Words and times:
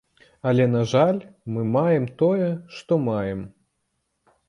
Але, 0.51 0.65
на 0.75 0.81
жаль, 0.93 1.19
мы 1.57 1.67
маем 1.77 2.09
тое, 2.25 2.51
што 2.79 3.01
маем. 3.09 3.49